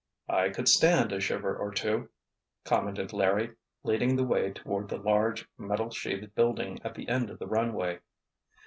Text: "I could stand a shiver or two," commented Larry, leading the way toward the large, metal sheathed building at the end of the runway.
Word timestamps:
"I 0.29 0.49
could 0.49 0.67
stand 0.67 1.11
a 1.11 1.19
shiver 1.19 1.55
or 1.55 1.71
two," 1.71 2.09
commented 2.65 3.13
Larry, 3.13 3.51
leading 3.83 4.15
the 4.15 4.23
way 4.23 4.51
toward 4.51 4.89
the 4.89 4.97
large, 4.97 5.47
metal 5.59 5.91
sheathed 5.91 6.33
building 6.33 6.79
at 6.83 6.95
the 6.95 7.07
end 7.07 7.29
of 7.29 7.37
the 7.37 7.45
runway. 7.45 7.99